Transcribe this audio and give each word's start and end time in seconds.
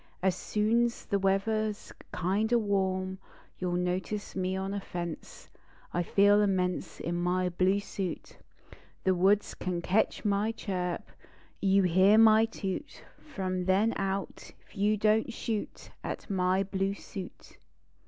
As 0.23 0.35
soon 0.35 0.85
s 0.85 1.05
the 1.05 1.19
weather 1.19 1.65
s 1.65 1.93
kind 2.11 2.51
o 2.51 2.57
warm 2.57 3.19
You 3.59 3.69
ll 3.69 3.73
notice 3.73 4.35
me 4.35 4.55
on 4.57 4.73
a 4.73 4.79
fence. 4.79 5.51
I 5.93 6.01
feel 6.01 6.41
immense 6.41 6.99
In 6.99 7.13
my 7.21 7.49
bine 7.49 7.79
suit. 7.81 8.39
The 9.03 9.13
woods 9.13 9.53
can 9.53 9.79
ketch 9.83 10.25
my 10.25 10.53
chirp; 10.53 11.03
You 11.61 11.83
hear 11.83 12.17
my 12.17 12.45
toot 12.45 13.03
r 13.37 13.43
rom 13.43 13.65
then 13.65 13.93
out 13.95 14.37
T 14.37 14.55
you 14.81 14.97
don 14.97 15.25
t 15.25 15.31
shoot 15.31 15.91
At 16.03 16.27
my 16.31 16.63
blue 16.63 16.95
suit. 16.95 17.59